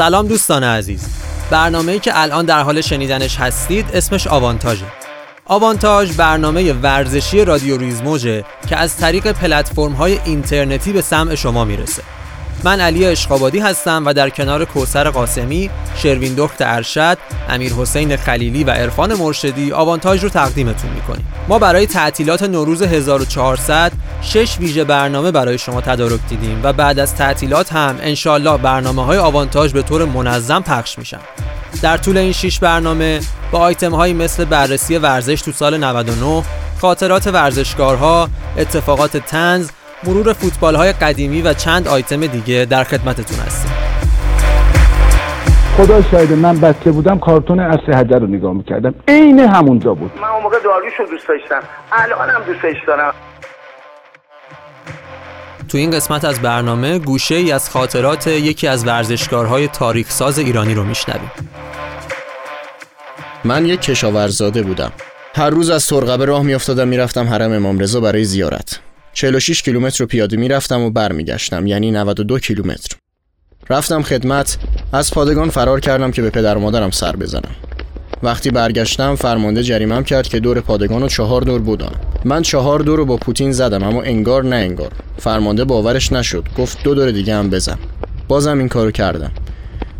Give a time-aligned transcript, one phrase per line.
[0.00, 1.06] سلام دوستان عزیز.
[1.50, 4.84] برنامه‌ای که الان در حال شنیدنش هستید اسمش آوانتاژه.
[5.44, 12.02] آوانتاژ برنامه ورزشی رادیو ریزموجه که از طریق پلتفرم های اینترنتی به سمع شما می‌رسه.
[12.64, 17.18] من علی اشقابادی هستم و در کنار کوسر قاسمی، شروین دخت ارشد،
[17.48, 21.26] امیر حسین خلیلی و عرفان مرشدی آوانتاژ رو تقدیمتون می‌کنیم.
[21.48, 23.92] ما برای تعطیلات نوروز 1400
[24.22, 29.18] شش ویژه برنامه برای شما تدارک دیدیم و بعد از تعطیلات هم انشالله برنامه های
[29.18, 31.20] آوانتاژ به طور منظم پخش میشن.
[31.82, 33.20] در طول این شش برنامه
[33.52, 36.42] با آیتم هایی مثل بررسی ورزش تو سال 99
[36.80, 39.68] خاطرات ورزشکارها، اتفاقات تنز،
[40.04, 43.70] مرور فوتبال های قدیمی و چند آیتم دیگه در خدمتتون هستیم.
[45.76, 48.94] خدا شاید من بچه بودم کارتون اصل حجر رو نگاه می‌کردم.
[49.08, 50.12] عین همونجا بود.
[50.16, 51.62] من اون موقع داریوش رو دوست داشتم.
[51.92, 53.14] الانم دوستش دارم.
[55.68, 60.74] تو این قسمت از برنامه گوشه ای از خاطرات یکی از ورزشکارهای تاریخ ساز ایرانی
[60.74, 61.30] رو میشنویم.
[63.44, 64.92] من یک کشاورزاده بودم.
[65.34, 68.80] هر روز از سرقبه راه میافتادم می‌رفتم حرم امام رضا برای زیارت.
[69.20, 72.96] 46 کیلومتر رو پیاده می‌رفتم و برمیگشتم یعنی 92 کیلومتر.
[73.70, 74.58] رفتم خدمت
[74.92, 77.54] از پادگان فرار کردم که به پدر و مادرم سر بزنم.
[78.22, 81.92] وقتی برگشتم فرمانده جریمم کرد که دور پادگان رو چهار دور بودم.
[82.24, 84.92] من چهار دور رو با پوتین زدم اما انگار نه انگار.
[85.18, 87.78] فرمانده باورش نشد گفت دو دور دیگه هم بزن.
[88.28, 89.30] بازم این کارو کردم.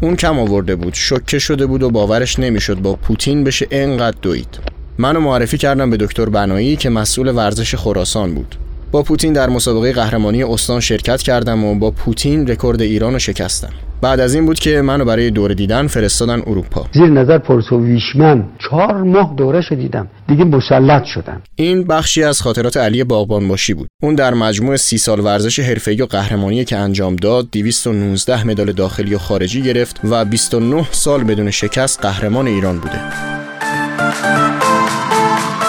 [0.00, 4.58] اون کم آورده بود شکه شده بود و باورش نمی‌شد با پوتین بشه انقدر دوید.
[4.98, 8.56] منو معرفی کردم به دکتر بنایی که مسئول ورزش خراسان بود.
[8.92, 13.68] با پوتین در مسابقه قهرمانی استان شرکت کردم و با پوتین رکورد ایران رو شکستم.
[14.02, 16.86] بعد از این بود که منو برای دور دیدن فرستادن اروپا.
[16.92, 17.40] زیر نظر
[17.72, 20.08] ویشمن چهار ماه دوره دیدم.
[20.28, 21.42] دیگه مسلط شدم.
[21.56, 23.88] این بخشی از خاطرات علی باغبانباشی بود.
[24.02, 29.14] اون در مجموع سی سال ورزش حرفه‌ای و قهرمانی که انجام داد 219 مدال داخلی
[29.14, 33.00] و خارجی گرفت و 29 سال بدون شکست قهرمان ایران بوده.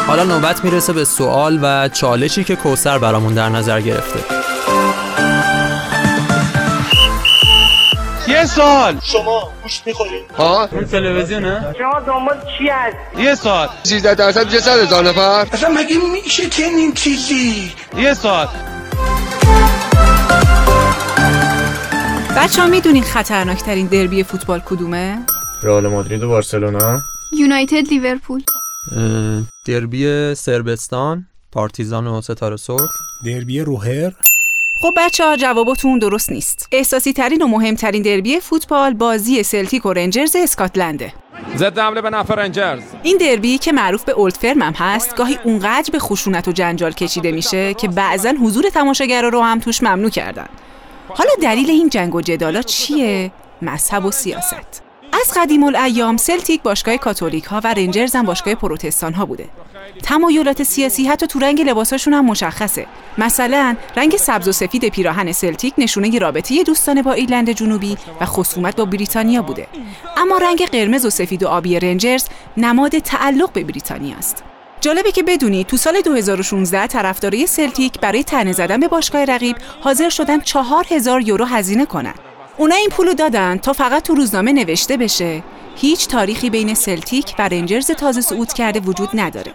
[0.08, 4.20] حالا نوبت می‌رسه به سوال و چالشی که کوسر برامون در نظر گرفته.
[8.28, 14.16] یه سال شما گوش می‌خورید ها اون تلویزیونه شما دنبال چی هست یه سال 13
[14.16, 15.48] درصد میشه 100 هزار نفر.
[15.54, 18.48] اصلا مگه میشه چنین چیزی؟ یه سال
[22.38, 25.18] بچه ها می‌دونین خطرناکترین دربی فوتبال کدومه؟
[25.64, 27.02] رئال مادرید و بارسلونا.
[27.32, 28.44] یونایتد لیورپول.
[29.68, 32.92] دربی سربستان پارتیزان و ستاره سرخ.
[33.26, 34.14] دربی روهر.
[34.82, 36.68] خب بچه ها جوابتون درست نیست.
[36.72, 41.14] احساسی ترین و مهمترین دربی فوتبال بازی سلتیک و رنجرز اسکاتلنده.
[41.56, 42.82] ضد حمله به نفع رنجرز.
[43.04, 46.92] این دربی که معروف به اولد فرم هم هست گاهی اونقدر به خشونت و جنجال
[46.92, 50.48] کشیده میشه که بعضا حضور تماشاگرا رو هم توش ممنوع کردن.
[51.10, 53.32] حالا دلیل این جنگ و جدالا چیه؟
[53.62, 54.87] مذهب و سیاست.
[55.12, 59.50] از قدیم الایام سلتیک باشگاه کاتولیک ها و رنجرز هم باشگاه پروتستان ها بوده.
[60.04, 62.86] تمایلات سیاسی حتی تو رنگ لباساشون هم مشخصه.
[63.18, 68.76] مثلا رنگ سبز و سفید پیراهن سلتیک نشونه رابطه دوستانه با ایرلند جنوبی و خصومت
[68.76, 69.68] با بریتانیا بوده.
[70.18, 72.26] اما رنگ قرمز و سفید و آبی رنجرز
[72.58, 74.44] نماد تعلق به بریتانیا است.
[74.82, 80.10] جالبه که بدونی تو سال 2016 طرفدارای سلتیک برای طعنه زدن به باشگاه رقیب حاضر
[80.10, 82.27] شدن 4000 یورو هزینه کنند.
[82.58, 85.44] اونا این پولو دادن تا فقط تو روزنامه نوشته بشه.
[85.76, 89.54] هیچ تاریخی بین سلتیک و رنجرز تازه صعود کرده وجود نداره.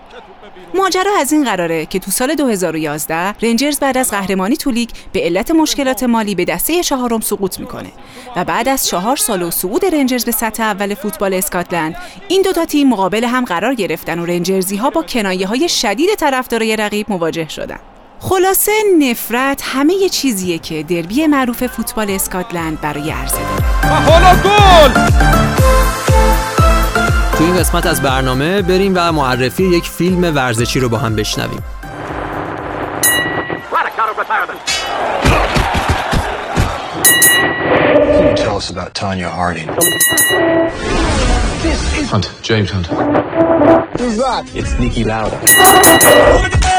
[0.74, 5.20] ماجرا از این قراره که تو سال 2011 رنجرز بعد از قهرمانی تو لیگ به
[5.20, 7.92] علت مشکلات مالی به دسته چهارم سقوط می‌کنه
[8.36, 11.96] و بعد از چهار سال و صعود رنجرز به سطح اول فوتبال اسکاتلند
[12.28, 16.14] این دو تا تیم مقابل هم قرار گرفتن و رنجرزی ها با کنایه های شدید
[16.14, 17.78] طرفدارای رقیب مواجه شدن.
[18.22, 24.92] خلاصه نفرت همه یه چیزیه که دربی معروف فوتبال اسکاتلند برای عرضه داره حالا گل
[27.38, 31.62] تو این قسمت از برنامه بریم و معرفی یک فیلم ورزشی رو با هم بشنویم
[38.36, 39.68] Tell us about Tonya Harding.
[42.12, 42.86] Hunt, James Hunt.
[43.98, 44.44] Who's that?
[44.58, 46.71] It's Niki Lauda.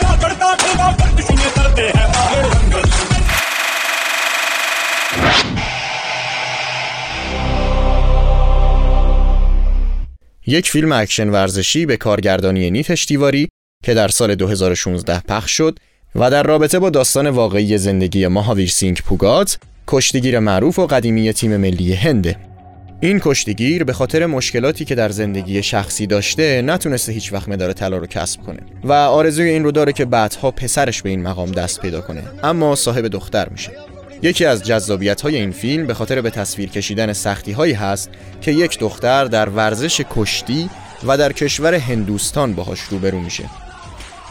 [10.48, 13.50] یک فیلم اکشن ورزشی به کارگردانی نیتش تیواری
[13.84, 15.80] که در سال 2016 پخش شد
[16.16, 19.58] و در رابطه با داستان واقعی زندگی ماهاویر سینگ پوگات
[19.88, 22.36] کشتیگیر معروف و قدیمی تیم ملی هنده.
[23.00, 27.98] این کشتیگیر به خاطر مشکلاتی که در زندگی شخصی داشته نتونسته هیچ وقت مدار طلا
[27.98, 31.82] رو کسب کنه و آرزوی این رو داره که بعدها پسرش به این مقام دست
[31.82, 32.24] پیدا کنه.
[32.44, 33.72] اما صاحب دختر میشه.
[34.24, 38.10] یکی از جذابیت های این فیلم به خاطر به تصویر کشیدن سختی هایی هست
[38.42, 40.70] که یک دختر در ورزش کشتی
[41.08, 43.44] و در کشور هندوستان باهاش روبرو میشه.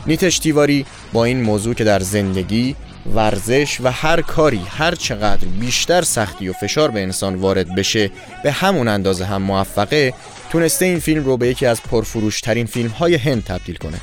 [0.07, 2.77] نیتش تیواری با این موضوع که در زندگی
[3.15, 8.11] ورزش و هر کاری هر چقدر بیشتر سختی و فشار به انسان وارد بشه
[8.43, 10.15] به همون اندازه هم موفقه
[10.51, 14.01] تونسته این فیلم رو به یکی از پرفروشترین فیلم های هند تبدیل کنه.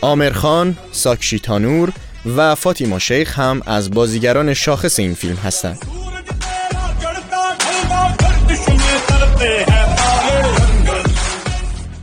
[0.00, 1.92] آمر خان، ساکشی تانور
[2.26, 5.78] و فاطیما شیخ هم از بازیگران شاخص این فیلم هستند.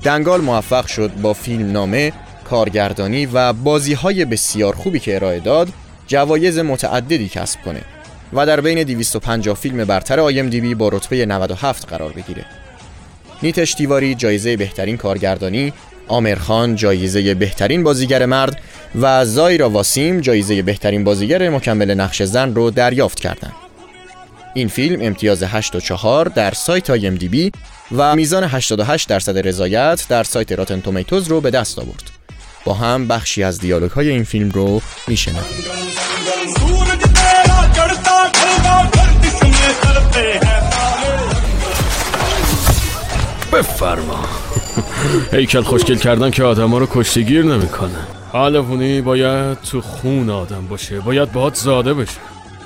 [0.03, 2.13] دنگال موفق شد با فیلم نامه،
[2.49, 5.69] کارگردانی و بازی های بسیار خوبی که ارائه داد
[6.07, 7.81] جوایز متعددی کسب کنه
[8.33, 12.45] و در بین 250 فیلم برتر آیم دی با رتبه 97 قرار بگیره.
[13.43, 15.73] نیتش تیواری جایزه بهترین کارگردانی،
[16.07, 18.61] آمرخان جایزه بهترین بازیگر مرد
[19.01, 23.53] و زایرا واسیم جایزه بهترین بازیگر مکمل نقش زن رو دریافت کردند.
[24.53, 27.51] این فیلم امتیاز 8 و 4 در سایت آیم دی بی
[27.91, 32.03] و میزان 88 درصد رضایت در سایت راتن تومیتوز رو به دست آورد.
[32.65, 35.43] با هم بخشی از دیالوگ های این فیلم رو میشنویم.
[43.53, 44.25] بفرما
[45.31, 50.99] هیکل خوشگل کردن که آدم ها رو کشتگیر نمی‌کنه حالفونی باید تو خون آدم باشه.
[50.99, 52.17] باید باهات زاده بشه.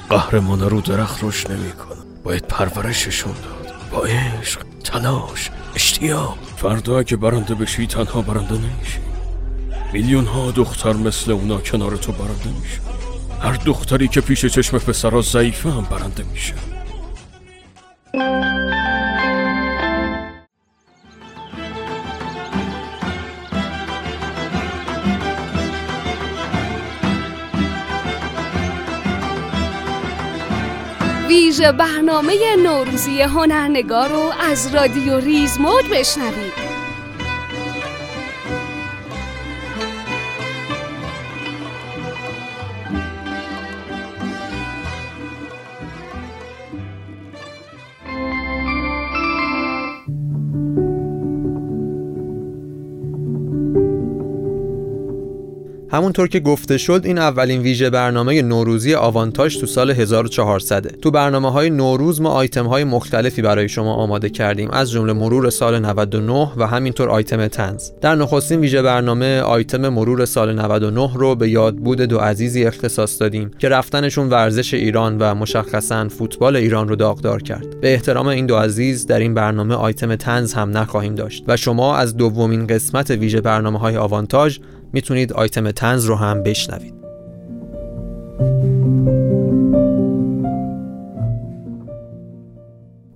[0.10, 3.76] قهرمان رو درخت روش نمی‌کنه باید پرورششون داد.
[3.92, 6.38] با عشق تلاش اشتیاق.
[6.58, 9.00] فردا که برنده بشی تنها برنده نمیشی.
[9.94, 12.80] میلیون ها دختر مثل اونا کنار تو برنده میشه
[13.42, 16.54] هر دختری که پیش چشم پسرا ضعیفه هم برنده میشه.
[31.40, 36.69] ویژه برنامه نوروزی هنرنگار رو از رادیو ریزموج بشنوید.
[55.92, 61.52] همونطور که گفته شد این اولین ویژه برنامه نوروزی آوانتاژ تو سال 1400 تو برنامه
[61.52, 66.52] های نوروز ما آیتم های مختلفی برای شما آماده کردیم از جمله مرور سال 99
[66.58, 71.76] و همینطور آیتم تنز در نخستین ویژه برنامه آیتم مرور سال 99 رو به یاد
[71.76, 77.42] بود دو عزیزی اختصاص دادیم که رفتنشون ورزش ایران و مشخصا فوتبال ایران رو داغدار
[77.42, 77.80] کرد.
[77.82, 81.96] به احترام این دو عزیز در این برنامه آیتم تنز هم نخواهیم داشت و شما
[81.96, 84.60] از دومین قسمت ویژه برنامه های آوانتاژ
[84.94, 87.00] می‌تونید آیتم تنز رو هم بشنوید.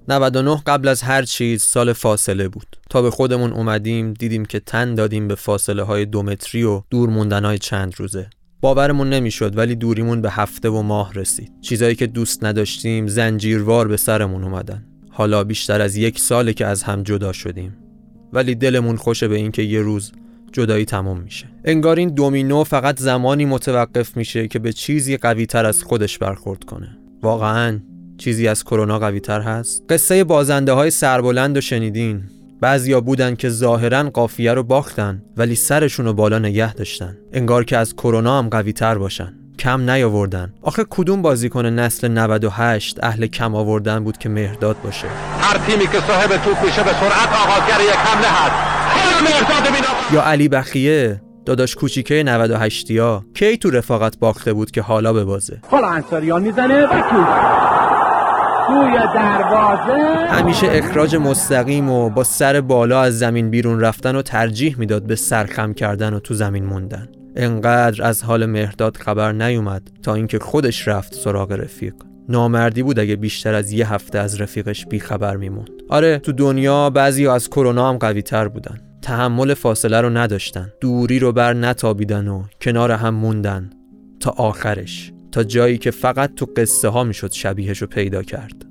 [0.07, 2.77] 99 قبل از هر چیز سال فاصله بود.
[2.89, 7.09] تا به خودمون اومدیم دیدیم که تن دادیم به فاصله های دو متری و دور
[7.09, 8.29] موندن های چند روزه.
[8.61, 11.51] باورمون نمی‌شد ولی دوریمون به هفته و ماه رسید.
[11.61, 14.85] چیزایی که دوست نداشتیم زنجیروار به سرمون اومدن.
[15.11, 17.77] حالا بیشتر از یک ساله که از هم جدا شدیم.
[18.33, 20.11] ولی دلمون خوشه به اینکه یه روز
[20.53, 21.45] جدایی تمام میشه.
[21.65, 26.63] انگار این دومینو فقط زمانی متوقف میشه که به چیزی قوی تر از خودش برخورد
[26.63, 26.97] کنه.
[27.21, 27.79] واقعا
[28.17, 32.23] چیزی از کرونا قوی تر هست؟ قصه بازنده های سربلند و شنیدین؟
[32.61, 37.17] بعضیا بودن که ظاهرا قافیه رو باختن ولی سرشون رو بالا نگه داشتن.
[37.33, 39.33] انگار که از کرونا هم قوی تر باشن.
[39.59, 40.53] کم نیاوردن.
[40.61, 45.07] آخه کدوم بازیکن نسل 98 اهل کم آوردن بود که مهرداد باشه؟
[45.39, 48.72] هر تیمی که صاحب توپ میشه به سرعت آغازگر یک حمله هست.
[50.13, 55.23] یا علی بخیه؟ داداش کوچیکه 98 ها کی تو رفاقت باخته بود که حالا به
[55.23, 56.87] بازه حالا انصاریان می‌زنه و
[58.67, 60.31] توی دروازه.
[60.31, 65.15] همیشه اخراج مستقیم و با سر بالا از زمین بیرون رفتن و ترجیح می‌داد به
[65.15, 67.07] سرخم کردن و تو زمین موندن.
[67.35, 71.93] انقدر از حال مهرداد خبر نیومد تا اینکه خودش رفت سراغ رفیق.
[72.29, 75.69] نامردی بود اگه بیشتر از یه هفته از رفیقش بیخبر میموند.
[75.89, 78.92] آره تو دنیا بعضی از کرونا هم قوی تر بودن.
[79.03, 80.69] تحمل فاصله رو نداشتن.
[80.81, 83.69] دوری رو بر نتابیدن و کنار هم موندن
[84.19, 88.65] تا آخرش تا جایی که فقط تو قصه ها می‌شد شبیهش رو پیدا کرد.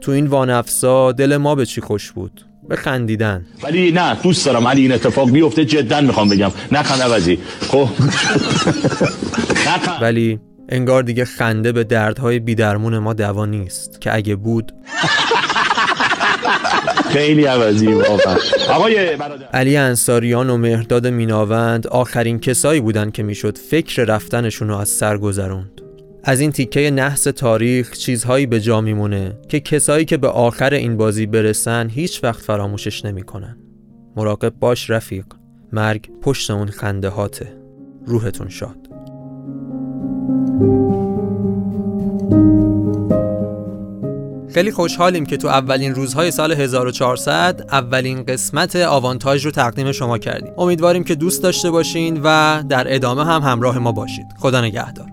[0.00, 4.68] تو این وانفسا دل ما به چی خوش بود؟ بخندیدن ولی نه دوست دارم.
[4.68, 6.50] علی این اتفاق بیفته جدا می‌خوام بگم.
[6.72, 7.88] نخند عوضی خب.
[10.02, 14.72] ولی انگار دیگه خنده به دردهای بیدرمون ما دوا نیست که اگه بود.
[17.10, 18.36] خیلی عوضی واقعا.
[18.70, 18.96] آقای
[19.52, 25.18] علی انصاریان و مهرداد میناوند آخرین کسایی بودن که می‌شد فکر رفتنشون رو از سر
[25.18, 25.80] گذروند.
[26.24, 30.96] از این تیکه نحس تاریخ چیزهایی به جا میمونه که کسایی که به آخر این
[30.96, 33.56] بازی برسن هیچ وقت فراموشش نمی‌کنن.
[34.16, 35.24] مراقب باش رفیق.
[35.72, 37.52] مرگ پشت اون خنده هاته.
[38.06, 38.79] روحتون شاد.
[44.54, 50.52] خیلی خوشحالیم که تو اولین روزهای سال 1400 اولین قسمت آوانتاژ رو تقدیم شما کردیم.
[50.58, 54.26] امیدواریم که دوست داشته باشین و در ادامه هم همراه ما باشید.
[54.38, 55.09] خدا نگهدار.